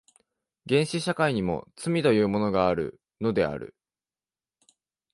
[0.67, 3.75] 原始社会にも罪というものがあるのである。